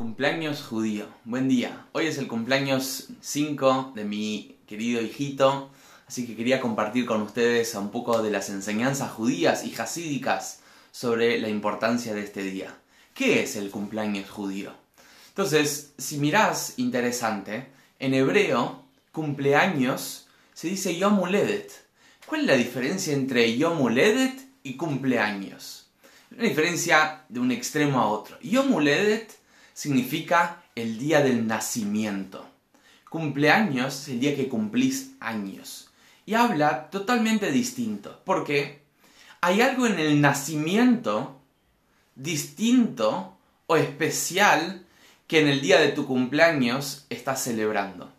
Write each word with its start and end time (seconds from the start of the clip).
cumpleaños 0.00 0.62
judío. 0.62 1.04
Buen 1.26 1.46
día. 1.46 1.84
Hoy 1.92 2.06
es 2.06 2.16
el 2.16 2.26
cumpleaños 2.26 3.08
5 3.20 3.92
de 3.94 4.06
mi 4.06 4.56
querido 4.66 5.02
hijito, 5.02 5.70
así 6.08 6.26
que 6.26 6.34
quería 6.34 6.58
compartir 6.58 7.04
con 7.04 7.20
ustedes 7.20 7.74
un 7.74 7.90
poco 7.90 8.22
de 8.22 8.30
las 8.30 8.48
enseñanzas 8.48 9.12
judías 9.12 9.62
y 9.62 9.72
jasídicas 9.72 10.60
sobre 10.90 11.38
la 11.38 11.50
importancia 11.50 12.14
de 12.14 12.22
este 12.22 12.42
día. 12.42 12.74
¿Qué 13.12 13.42
es 13.42 13.56
el 13.56 13.70
cumpleaños 13.70 14.30
judío? 14.30 14.72
Entonces, 15.28 15.92
si 15.98 16.16
mirás, 16.16 16.78
interesante, 16.78 17.66
en 17.98 18.14
hebreo, 18.14 18.82
cumpleaños 19.12 20.28
se 20.54 20.68
dice 20.68 20.96
Yom 20.96 21.18
Uledet. 21.18 21.72
¿Cuál 22.24 22.40
es 22.40 22.46
la 22.46 22.56
diferencia 22.56 23.12
entre 23.12 23.54
Yom 23.58 23.78
Uledet 23.82 24.48
y 24.62 24.78
cumpleaños? 24.78 25.90
Una 26.30 26.44
diferencia 26.44 27.26
de 27.28 27.40
un 27.40 27.52
extremo 27.52 28.00
a 28.00 28.06
otro. 28.06 28.38
Yom 28.40 28.72
Uledet 28.72 29.39
significa 29.80 30.62
el 30.74 30.98
día 30.98 31.22
del 31.22 31.46
nacimiento. 31.46 32.46
Cumpleaños 33.08 34.02
es 34.02 34.08
el 34.08 34.20
día 34.20 34.36
que 34.36 34.46
cumplís 34.46 35.12
años. 35.20 35.88
Y 36.26 36.34
habla 36.34 36.90
totalmente 36.90 37.50
distinto. 37.50 38.20
porque 38.26 38.82
Hay 39.40 39.62
algo 39.62 39.86
en 39.86 39.98
el 39.98 40.20
nacimiento 40.20 41.40
distinto 42.14 43.38
o 43.68 43.76
especial 43.76 44.84
que 45.26 45.40
en 45.40 45.48
el 45.48 45.62
día 45.62 45.80
de 45.80 45.92
tu 45.92 46.06
cumpleaños 46.06 47.06
estás 47.08 47.42
celebrando. 47.42 48.12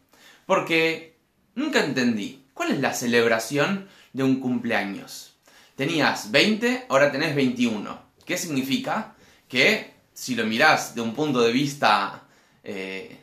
Porque 0.47 1.15
nunca 1.53 1.85
entendí, 1.85 2.43
¿cuál 2.55 2.71
es 2.71 2.79
la 2.79 2.95
celebración 2.95 3.87
de 4.13 4.23
un 4.23 4.39
cumpleaños? 4.39 5.35
Tenías 5.75 6.31
20, 6.31 6.87
ahora 6.89 7.11
tenés 7.11 7.35
21. 7.35 8.01
¿Qué 8.25 8.35
significa? 8.35 9.13
Que 9.47 9.90
si 10.13 10.35
lo 10.35 10.45
mirás 10.45 10.95
de 10.95 11.01
un 11.01 11.13
punto 11.13 11.41
de 11.41 11.51
vista, 11.51 12.23
eh, 12.63 13.17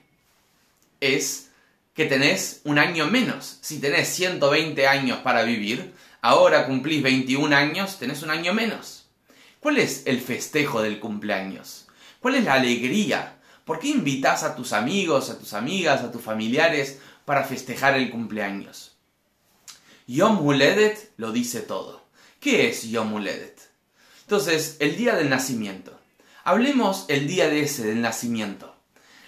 es 1.00 1.50
que 1.94 2.06
tenés 2.06 2.60
un 2.64 2.78
año 2.78 3.06
menos. 3.06 3.58
Si 3.60 3.80
tenés 3.80 4.08
120 4.08 4.86
años 4.86 5.18
para 5.18 5.42
vivir, 5.42 5.92
ahora 6.20 6.66
cumplís 6.66 7.02
21 7.02 7.54
años, 7.54 7.98
tenés 7.98 8.22
un 8.22 8.30
año 8.30 8.54
menos. 8.54 9.06
¿Cuál 9.60 9.78
es 9.78 10.02
el 10.06 10.20
festejo 10.20 10.82
del 10.82 11.00
cumpleaños? 11.00 11.88
¿Cuál 12.20 12.36
es 12.36 12.44
la 12.44 12.54
alegría? 12.54 13.38
¿Por 13.64 13.80
qué 13.80 13.88
invitas 13.88 14.44
a 14.44 14.54
tus 14.54 14.72
amigos, 14.72 15.30
a 15.30 15.38
tus 15.38 15.52
amigas, 15.54 16.02
a 16.02 16.12
tus 16.12 16.22
familiares 16.22 17.00
para 17.24 17.44
festejar 17.44 17.96
el 17.96 18.10
cumpleaños? 18.10 18.96
Yom 20.06 20.44
Huledet 20.44 21.10
lo 21.16 21.32
dice 21.32 21.60
todo. 21.60 22.06
¿Qué 22.40 22.68
es 22.68 22.84
Yom 22.84 23.12
Huledet? 23.12 23.60
Entonces, 24.22 24.76
el 24.78 24.96
día 24.96 25.16
del 25.16 25.28
nacimiento. 25.28 25.97
Hablemos 26.48 27.04
el 27.08 27.26
día 27.26 27.50
de 27.50 27.60
ese, 27.60 27.84
del 27.84 28.00
nacimiento. 28.00 28.74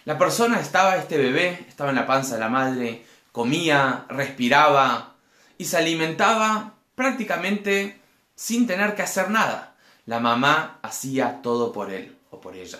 La 0.06 0.16
persona 0.16 0.58
estaba, 0.58 0.96
este 0.96 1.18
bebé, 1.18 1.66
estaba 1.68 1.90
en 1.90 1.96
la 1.96 2.06
panza 2.06 2.32
de 2.36 2.40
la 2.40 2.48
madre, 2.48 3.04
comía, 3.30 4.06
respiraba 4.08 5.16
y 5.58 5.66
se 5.66 5.76
alimentaba 5.76 6.76
prácticamente 6.94 8.00
sin 8.34 8.66
tener 8.66 8.94
que 8.94 9.02
hacer 9.02 9.28
nada. 9.28 9.76
La 10.06 10.18
mamá 10.18 10.78
hacía 10.80 11.42
todo 11.42 11.72
por 11.72 11.92
él 11.92 12.16
o 12.30 12.40
por 12.40 12.56
ella. 12.56 12.78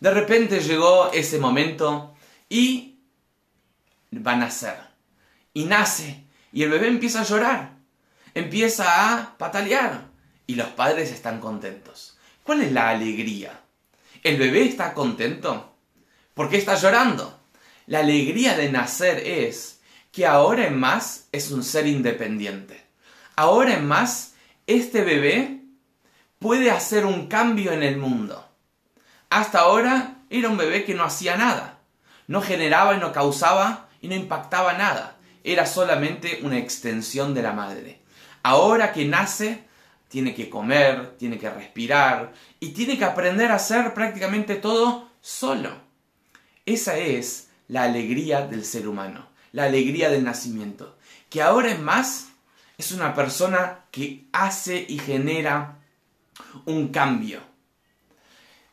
De 0.00 0.10
repente 0.10 0.58
llegó 0.58 1.12
ese 1.12 1.38
momento 1.38 2.16
y 2.48 2.98
va 4.12 4.32
a 4.32 4.38
nacer. 4.38 4.76
Y 5.54 5.66
nace. 5.66 6.24
Y 6.52 6.64
el 6.64 6.70
bebé 6.70 6.88
empieza 6.88 7.20
a 7.20 7.26
llorar. 7.26 7.76
Empieza 8.34 9.12
a 9.14 9.38
patalear. 9.38 10.08
Y 10.48 10.56
los 10.56 10.66
padres 10.66 11.12
están 11.12 11.38
contentos. 11.38 12.18
¿Cuál 12.42 12.62
es 12.62 12.72
la 12.72 12.88
alegría? 12.88 13.60
¿El 14.22 14.36
bebé 14.36 14.62
está 14.62 14.94
contento? 14.94 15.76
¿Por 16.34 16.48
qué 16.48 16.56
está 16.56 16.74
llorando? 16.74 17.40
La 17.86 18.00
alegría 18.00 18.56
de 18.56 18.70
nacer 18.70 19.18
es 19.18 19.80
que 20.12 20.26
ahora 20.26 20.66
en 20.66 20.78
más 20.78 21.28
es 21.32 21.50
un 21.50 21.62
ser 21.62 21.86
independiente. 21.86 22.84
Ahora 23.36 23.74
en 23.74 23.86
más, 23.86 24.34
este 24.66 25.02
bebé 25.02 25.62
puede 26.38 26.70
hacer 26.70 27.06
un 27.06 27.28
cambio 27.28 27.72
en 27.72 27.82
el 27.82 27.96
mundo. 27.96 28.48
Hasta 29.30 29.60
ahora 29.60 30.16
era 30.30 30.48
un 30.48 30.56
bebé 30.56 30.84
que 30.84 30.94
no 30.94 31.04
hacía 31.04 31.36
nada. 31.36 31.78
No 32.26 32.42
generaba 32.42 32.94
y 32.96 32.98
no 32.98 33.12
causaba 33.12 33.88
y 34.00 34.08
no 34.08 34.14
impactaba 34.14 34.72
nada. 34.72 35.16
Era 35.44 35.66
solamente 35.66 36.40
una 36.42 36.58
extensión 36.58 37.34
de 37.34 37.42
la 37.42 37.52
madre. 37.52 38.00
Ahora 38.42 38.92
que 38.92 39.04
nace, 39.04 39.67
tiene 40.08 40.34
que 40.34 40.48
comer, 40.48 41.16
tiene 41.18 41.38
que 41.38 41.50
respirar 41.50 42.32
y 42.60 42.70
tiene 42.70 42.98
que 42.98 43.04
aprender 43.04 43.50
a 43.50 43.56
hacer 43.56 43.94
prácticamente 43.94 44.56
todo 44.56 45.08
solo. 45.20 45.70
Esa 46.66 46.98
es 46.98 47.48
la 47.68 47.84
alegría 47.84 48.46
del 48.46 48.64
ser 48.64 48.88
humano, 48.88 49.28
la 49.52 49.64
alegría 49.64 50.10
del 50.10 50.24
nacimiento, 50.24 50.96
que 51.28 51.42
ahora 51.42 51.70
en 51.70 51.84
más 51.84 52.28
es 52.78 52.92
una 52.92 53.14
persona 53.14 53.80
que 53.90 54.24
hace 54.32 54.84
y 54.88 54.98
genera 54.98 55.78
un 56.64 56.88
cambio. 56.88 57.40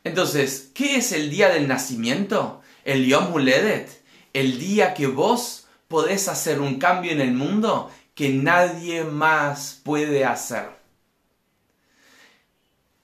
Entonces, 0.04 0.70
¿qué 0.72 0.96
es 0.96 1.12
el 1.12 1.30
día 1.30 1.48
del 1.48 1.66
nacimiento? 1.66 2.62
El 2.84 3.06
Yom 3.06 3.32
Huledet, 3.32 4.02
el 4.32 4.58
día 4.58 4.94
que 4.94 5.08
vos 5.08 5.66
podés 5.88 6.28
hacer 6.28 6.60
un 6.60 6.78
cambio 6.78 7.10
en 7.10 7.20
el 7.20 7.32
mundo 7.32 7.90
que 8.14 8.30
nadie 8.30 9.04
más 9.04 9.80
puede 9.82 10.24
hacer. 10.24 10.70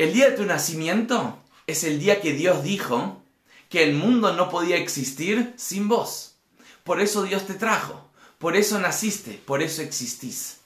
El 0.03 0.13
día 0.15 0.31
de 0.31 0.37
tu 0.37 0.45
nacimiento 0.45 1.39
es 1.69 1.85
el 1.85 2.01
día 2.01 2.21
que 2.21 2.33
Dios 2.33 2.65
dijo 2.65 3.23
que 3.69 3.85
el 3.85 3.95
mundo 3.95 4.33
no 4.33 4.51
podía 4.51 4.77
existir 4.77 5.55
sin 5.57 5.87
vos. 5.87 6.35
Por 6.83 7.01
eso 7.01 7.23
Dios 7.23 7.47
te 7.47 7.55
trajo, 7.55 8.11
por 8.39 8.57
eso 8.57 8.81
naciste, 8.81 9.41
por 9.47 9.63
eso 9.63 9.81
existís. 9.81 10.59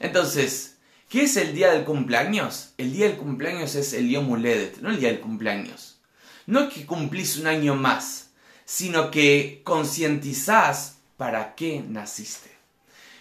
Entonces, 0.00 0.76
¿qué 1.08 1.22
es 1.22 1.38
el 1.38 1.54
día 1.54 1.72
del 1.72 1.86
cumpleaños? 1.86 2.74
El 2.76 2.92
día 2.92 3.06
del 3.06 3.16
cumpleaños 3.16 3.74
es 3.74 3.94
el 3.94 4.10
Yom 4.10 4.30
Uledet, 4.30 4.76
no 4.82 4.90
el 4.90 5.00
día 5.00 5.08
del 5.08 5.20
cumpleaños. 5.20 5.96
No 6.44 6.68
que 6.68 6.84
cumplís 6.84 7.38
un 7.38 7.46
año 7.46 7.74
más, 7.74 8.32
sino 8.66 9.10
que 9.10 9.62
concientizás 9.64 10.98
para 11.16 11.54
qué 11.54 11.82
naciste. 11.88 12.50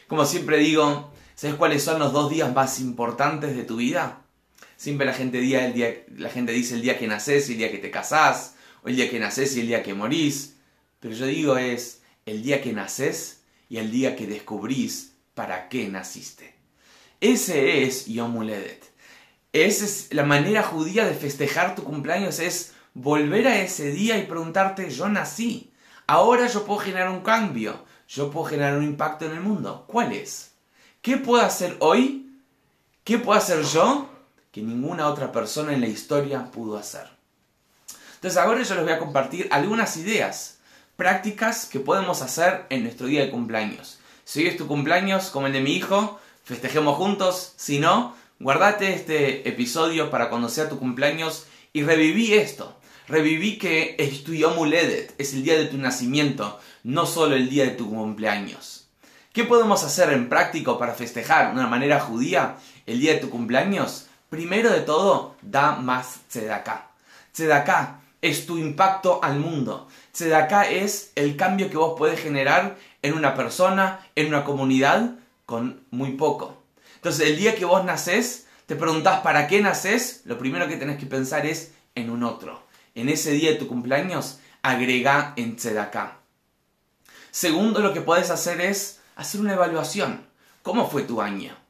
Como 0.09 0.25
siempre 0.25 0.57
digo, 0.57 1.13
¿sabes 1.35 1.55
cuáles 1.55 1.85
son 1.85 1.99
los 1.99 2.11
dos 2.11 2.29
días 2.29 2.53
más 2.53 2.81
importantes 2.81 3.55
de 3.55 3.63
tu 3.63 3.77
vida? 3.77 4.22
Siempre 4.83 5.05
la 5.05 5.13
gente, 5.13 5.39
día, 5.39 5.65
el 5.65 5.71
día, 5.71 6.03
la 6.17 6.29
gente 6.29 6.51
dice 6.51 6.75
el 6.75 6.81
día 6.81 6.99
que 6.99 7.07
naces 7.07 7.47
y 7.47 7.53
el 7.53 7.57
día 7.57 7.71
que 7.71 7.77
te 7.77 7.89
casás, 7.89 8.55
o 8.83 8.89
el 8.89 8.97
día 8.97 9.09
que 9.09 9.17
naces 9.17 9.55
y 9.55 9.61
el 9.61 9.67
día 9.67 9.81
que 9.81 9.93
morís. 9.93 10.57
Pero 10.99 11.13
yo 11.13 11.25
digo 11.25 11.55
es 11.55 12.01
el 12.25 12.43
día 12.43 12.61
que 12.61 12.73
naces 12.73 13.43
y 13.69 13.77
el 13.77 13.91
día 13.91 14.17
que 14.17 14.27
descubrís 14.27 15.13
para 15.35 15.69
qué 15.69 15.87
naciste. 15.87 16.55
Ese 17.21 17.83
es 17.83 18.07
Yom 18.07 18.35
Uledet. 18.35 18.83
Esa 19.53 19.85
es 19.85 20.09
la 20.11 20.25
manera 20.25 20.63
judía 20.63 21.05
de 21.05 21.13
festejar 21.13 21.75
tu 21.75 21.85
cumpleaños, 21.85 22.39
es 22.39 22.73
volver 22.93 23.47
a 23.47 23.61
ese 23.61 23.89
día 23.89 24.17
y 24.17 24.25
preguntarte, 24.25 24.89
yo 24.89 25.07
nací, 25.07 25.71
ahora 26.07 26.47
yo 26.47 26.65
puedo 26.65 26.81
generar 26.81 27.07
un 27.07 27.21
cambio, 27.21 27.85
yo 28.09 28.29
puedo 28.31 28.47
generar 28.47 28.77
un 28.77 28.83
impacto 28.83 29.27
en 29.27 29.31
el 29.31 29.39
mundo. 29.39 29.85
¿Cuál 29.87 30.11
es? 30.11 30.51
¿Qué 31.01 31.15
puedo 31.15 31.41
hacer 31.41 31.77
hoy? 31.79 32.33
¿Qué 33.05 33.17
puedo 33.17 33.39
hacer 33.39 33.63
yo 33.63 34.09
que 34.53 34.61
ninguna 34.61 35.07
otra 35.07 35.31
persona 35.31 35.73
en 35.73 35.81
la 35.81 35.87
historia 35.87 36.51
pudo 36.51 36.77
hacer. 36.77 37.07
Entonces 38.13 38.39
ahora 38.39 38.61
yo 38.61 38.75
les 38.75 38.83
voy 38.83 38.93
a 38.93 38.99
compartir 38.99 39.47
algunas 39.51 39.97
ideas 39.97 40.59
prácticas 40.95 41.65
que 41.65 41.79
podemos 41.79 42.21
hacer 42.21 42.67
en 42.69 42.83
nuestro 42.83 43.07
día 43.07 43.21
de 43.21 43.31
cumpleaños. 43.31 43.99
Si 44.23 44.41
hoy 44.41 44.47
es 44.47 44.57
tu 44.57 44.67
cumpleaños 44.67 45.31
como 45.31 45.47
el 45.47 45.53
de 45.53 45.61
mi 45.61 45.75
hijo, 45.75 46.19
festejemos 46.43 46.97
juntos. 46.97 47.53
Si 47.57 47.79
no, 47.79 48.15
guardate 48.39 48.93
este 48.93 49.49
episodio 49.49 50.11
para 50.11 50.29
cuando 50.29 50.49
sea 50.49 50.69
tu 50.69 50.77
cumpleaños 50.77 51.47
y 51.73 51.81
reviví 51.81 52.35
esto. 52.35 52.77
Reviví 53.07 53.57
que 53.57 53.95
es 53.97 54.23
tu 54.23 54.33
es 54.33 55.33
el 55.33 55.43
día 55.43 55.57
de 55.57 55.65
tu 55.65 55.79
nacimiento, 55.79 56.59
no 56.83 57.07
solo 57.07 57.35
el 57.35 57.49
día 57.49 57.63
de 57.63 57.71
tu 57.71 57.89
cumpleaños. 57.89 58.87
¿Qué 59.33 59.45
podemos 59.45 59.83
hacer 59.83 60.13
en 60.13 60.29
práctico 60.29 60.77
para 60.77 60.93
festejar 60.93 61.47
de 61.47 61.59
una 61.59 61.67
manera 61.67 61.99
judía 61.99 62.57
el 62.85 62.99
día 62.99 63.13
de 63.13 63.19
tu 63.19 63.31
cumpleaños? 63.31 64.09
Primero 64.33 64.71
de 64.71 64.79
todo, 64.79 65.35
da 65.43 65.73
más 65.73 66.21
tzedaká. 66.27 66.89
Tzedaká 67.33 68.01
es 68.19 68.47
tu 68.47 68.57
impacto 68.57 69.23
al 69.23 69.37
mundo. 69.37 69.87
Tzedaká 70.11 70.67
es 70.71 71.11
el 71.13 71.37
cambio 71.37 71.69
que 71.69 71.77
vos 71.77 71.93
puedes 71.95 72.19
generar 72.19 72.75
en 73.03 73.13
una 73.13 73.35
persona, 73.35 73.99
en 74.15 74.29
una 74.29 74.43
comunidad, 74.43 75.17
con 75.45 75.85
muy 75.91 76.13
poco. 76.13 76.63
Entonces, 76.95 77.27
el 77.27 77.37
día 77.37 77.53
que 77.53 77.65
vos 77.65 77.85
nacés, 77.85 78.47
te 78.65 78.75
preguntás 78.75 79.19
para 79.19 79.45
qué 79.45 79.61
nacés, 79.61 80.23
lo 80.25 80.39
primero 80.39 80.67
que 80.67 80.77
tenés 80.77 80.97
que 80.97 81.05
pensar 81.05 81.45
es 81.45 81.73
en 81.93 82.09
un 82.09 82.23
otro. 82.23 82.63
En 82.95 83.09
ese 83.09 83.33
día 83.33 83.51
de 83.51 83.57
tu 83.57 83.67
cumpleaños, 83.67 84.39
agrega 84.63 85.33
en 85.35 85.57
tzedaká. 85.57 86.17
Segundo, 87.29 87.81
lo 87.81 87.93
que 87.93 88.01
puedes 88.01 88.31
hacer 88.31 88.61
es 88.61 88.99
hacer 89.15 89.41
una 89.41 89.53
evaluación. 89.53 90.25
¿Cómo 90.63 90.89
fue 90.89 91.03
tu 91.03 91.21
año? 91.21 91.62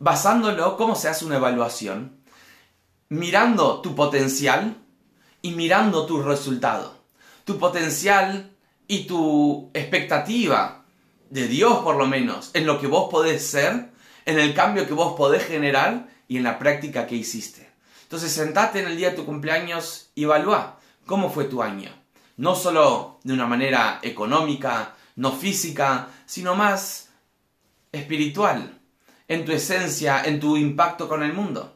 Basándolo, 0.00 0.76
¿cómo 0.76 0.96
se 0.96 1.08
hace 1.08 1.24
una 1.24 1.36
evaluación? 1.36 2.16
Mirando 3.10 3.80
tu 3.80 3.94
potencial 3.94 4.78
y 5.42 5.52
mirando 5.52 6.06
tu 6.06 6.22
resultado. 6.22 6.98
tu 7.44 7.58
potencial 7.58 8.52
y 8.86 9.04
tu 9.04 9.70
expectativa 9.74 10.84
de 11.30 11.48
Dios 11.48 11.78
por 11.78 11.96
lo 11.96 12.06
menos, 12.06 12.50
en 12.54 12.64
lo 12.64 12.78
que 12.80 12.86
vos 12.86 13.10
podés 13.10 13.44
ser, 13.44 13.90
en 14.24 14.38
el 14.38 14.54
cambio 14.54 14.86
que 14.86 14.94
vos 14.94 15.14
podés 15.16 15.44
generar 15.44 16.08
y 16.28 16.36
en 16.36 16.44
la 16.44 16.58
práctica 16.60 17.06
que 17.08 17.16
hiciste. 17.16 17.68
Entonces 18.04 18.30
sentate 18.30 18.80
en 18.80 18.86
el 18.86 18.96
día 18.96 19.10
de 19.10 19.16
tu 19.16 19.26
cumpleaños 19.26 20.10
y 20.14 20.24
evalúa 20.24 20.78
cómo 21.06 21.30
fue 21.30 21.44
tu 21.44 21.60
año. 21.62 21.90
No 22.36 22.54
solo 22.54 23.18
de 23.24 23.32
una 23.32 23.46
manera 23.46 23.98
económica, 24.02 24.94
no 25.16 25.32
física, 25.32 26.08
sino 26.26 26.54
más 26.54 27.08
espiritual, 27.90 28.79
en 29.30 29.44
tu 29.44 29.52
esencia, 29.52 30.24
en 30.24 30.40
tu 30.40 30.56
impacto 30.56 31.08
con 31.08 31.22
el 31.22 31.32
mundo. 31.32 31.72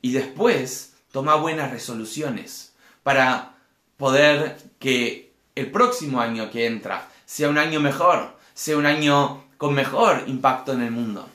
Y 0.00 0.12
después 0.12 0.94
toma 1.12 1.34
buenas 1.34 1.70
resoluciones 1.70 2.72
para 3.02 3.56
poder 3.98 4.56
que 4.78 5.30
el 5.54 5.70
próximo 5.70 6.22
año 6.22 6.50
que 6.50 6.66
entra 6.66 7.06
sea 7.26 7.50
un 7.50 7.58
año 7.58 7.78
mejor, 7.78 8.38
sea 8.54 8.78
un 8.78 8.86
año 8.86 9.44
con 9.58 9.74
mejor 9.74 10.24
impacto 10.28 10.72
en 10.72 10.80
el 10.80 10.92
mundo. 10.92 11.28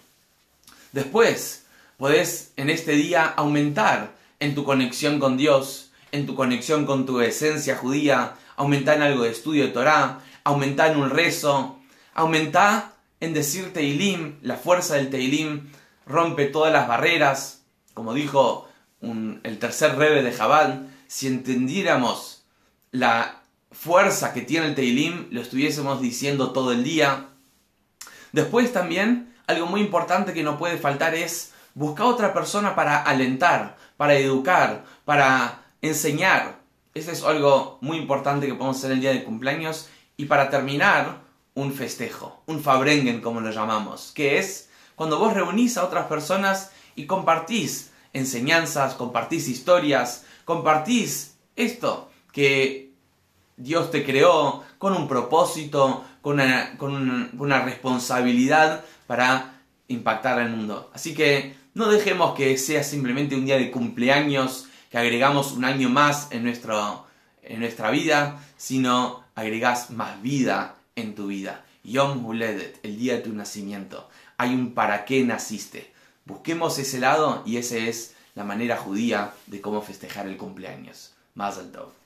Después, 0.92 1.68
podés 1.98 2.51
en 2.56 2.72
este 2.72 2.94
día 2.94 3.25
aumentar 3.27 4.13
en 4.39 4.56
tu 4.56 4.63
conexión 4.63 5.19
con 5.19 5.38
Dios, 5.38 5.92
en 6.12 6.25
tu 6.25 6.33
conexión 6.33 6.88
con 6.88 7.06
tu 7.06 7.22
esencia 7.22 7.77
judía, 7.77 8.33
aumentar 8.56 8.98
en 8.98 9.04
algo 9.04 9.24
de 9.24 9.30
estudio 9.30 9.68
de 9.68 9.72
Torah, 9.72 10.19
aumentar 10.44 10.94
en 10.94 10.98
un 10.98 11.12
rezo, 11.12 11.77
aumentar 12.15 12.99
en 13.19 13.33
decir 13.33 13.74
Teilim, 13.74 14.38
la 14.42 14.56
fuerza 14.56 14.95
del 14.95 15.10
Teilim 15.10 15.69
rompe 16.06 16.45
todas 16.45 16.71
las 16.71 16.88
barreras, 16.88 17.63
como 17.94 18.13
dijo 18.13 18.68
el 19.01 19.60
tercer 19.60 19.95
rebe 19.95 20.24
de 20.24 20.31
Jabal, 20.31 20.89
si 21.07 21.27
entendiéramos 21.27 22.44
la 22.92 23.42
fuerza 23.71 24.33
que 24.33 24.42
tiene 24.42 24.68
el 24.68 24.75
Teilim, 24.75 25.27
lo 25.31 25.42
estuviésemos 25.42 26.01
diciendo 26.01 26.51
todo 26.51 26.71
el 26.71 26.83
día. 26.83 27.27
Después 28.31 28.74
también, 28.74 29.33
algo 29.48 29.65
muy 29.65 29.81
importante 29.81 30.33
que 30.33 30.44
no 30.44 30.57
puede 30.57 30.77
faltar 30.77 31.15
es 31.15 31.54
buscar 31.74 32.07
otra 32.07 32.33
persona 32.33 32.75
para 32.75 33.01
alentar, 33.01 33.77
para 33.98 34.15
educar, 34.15 34.86
para 35.06 35.63
enseñar. 35.81 36.60
Eso 36.94 37.12
es 37.12 37.24
algo 37.24 37.77
muy 37.81 37.98
importante 37.98 38.48
que 38.48 38.54
podemos 38.54 38.77
hacer 38.77 38.92
el 38.92 39.01
día 39.01 39.12
de 39.12 39.24
cumpleaños. 39.24 39.89
Y 40.18 40.25
para 40.25 40.50
terminar, 40.50 41.22
un 41.59 41.73
festejo, 41.73 42.41
un 42.45 42.63
fabrengen 42.63 43.21
como 43.21 43.41
lo 43.41 43.51
llamamos, 43.51 44.11
que 44.15 44.38
es 44.39 44.69
cuando 44.95 45.19
vos 45.19 45.33
reunís 45.33 45.77
a 45.77 45.83
otras 45.83 46.07
personas 46.07 46.71
y 46.95 47.06
compartís 47.06 47.91
enseñanzas, 48.13 48.95
compartís 48.95 49.47
historias, 49.47 50.25
compartís 50.45 51.35
esto 51.56 52.09
que 52.31 52.94
Dios 53.57 53.91
te 53.91 54.06
creó 54.06 54.63
con 54.77 54.94
un 54.94 55.07
propósito, 55.07 56.06
con 56.21 56.39
una, 56.39 57.62
responsabilidad 57.65 58.85
para 59.05 59.62
impactar 59.89 60.39
al 60.39 60.50
mundo. 60.50 60.89
Así 60.94 61.13
que 61.13 61.55
no 61.73 61.89
dejemos 61.89 62.35
que 62.35 62.57
sea 62.57 62.83
simplemente 62.83 63.35
un 63.35 63.45
día 63.45 63.57
de 63.57 63.71
cumpleaños, 63.71 64.67
que 64.89 64.97
agregamos 64.97 65.51
un 65.51 65.65
año 65.65 65.89
más 65.89 66.29
en, 66.31 66.44
nuestro, 66.44 67.05
en 67.44 67.59
nuestra 67.59 67.91
vida, 67.91 68.39
sino 68.57 69.23
agregás 69.35 69.91
más 69.91 70.21
vida 70.21 70.78
en 71.01 71.16
tu 71.16 71.28
vida. 71.28 71.66
Yom 71.84 72.25
Huledet, 72.25 72.80
el 72.84 72.98
día 72.98 73.16
de 73.16 73.22
tu 73.22 73.34
nacimiento. 73.34 74.10
Hay 74.38 74.54
un 74.54 74.74
para 74.74 75.06
qué 75.06 75.24
naciste. 75.24 75.92
Busquemos 76.25 76.78
ese 76.80 77.00
lado 77.00 77.44
y 77.46 77.57
esa 77.57 77.78
es 77.78 78.16
la 78.36 78.44
manera 78.44 78.78
judía 78.78 79.34
de 79.48 79.62
cómo 79.62 79.81
festejar 79.81 80.28
el 80.28 80.38
cumpleaños. 80.38 81.13
Mazel 81.36 81.72
Tov. 81.72 81.99